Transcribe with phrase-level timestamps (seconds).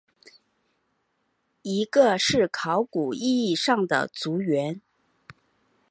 [1.61, 4.81] 一个是考古意义上的族源。